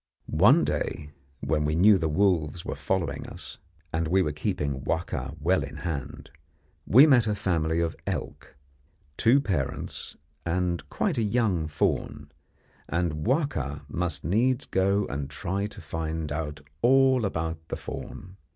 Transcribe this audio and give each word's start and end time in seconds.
One 0.25 0.63
day, 0.63 1.11
when 1.41 1.63
we 1.63 1.75
knew 1.75 1.99
the 1.99 2.09
wolves 2.09 2.65
were 2.65 2.73
following 2.73 3.27
us, 3.29 3.59
and 3.93 4.07
we 4.07 4.23
were 4.23 4.31
keeping 4.31 4.81
Wahka 4.83 5.37
well 5.39 5.61
in 5.63 5.77
hand, 5.85 6.31
we 6.87 7.05
met 7.05 7.27
a 7.27 7.35
family 7.35 7.79
of 7.81 7.95
elk, 8.07 8.55
two 9.15 9.39
parents 9.39 10.17
and 10.43 10.89
quite 10.89 11.19
a 11.19 11.21
young 11.21 11.67
fawn, 11.67 12.31
and 12.89 13.27
Wahka 13.27 13.85
must 13.87 14.23
needs 14.23 14.65
go 14.65 15.05
and 15.05 15.29
try 15.29 15.67
to 15.67 15.81
find 15.81 16.31
out 16.31 16.61
all 16.81 17.23
about 17.23 17.59
the 17.67 17.77
fawn. 17.77 18.37